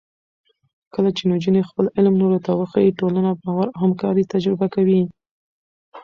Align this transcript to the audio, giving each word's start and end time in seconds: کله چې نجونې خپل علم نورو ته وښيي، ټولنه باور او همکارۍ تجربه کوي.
کله 0.93 1.09
چې 1.17 1.23
نجونې 1.31 1.61
خپل 1.69 1.85
علم 1.97 2.13
نورو 2.21 2.39
ته 2.45 2.51
وښيي، 2.55 2.95
ټولنه 2.99 3.29
باور 3.41 3.67
او 3.71 3.79
همکارۍ 3.83 4.23
تجربه 4.33 4.67
کوي. 4.75 5.01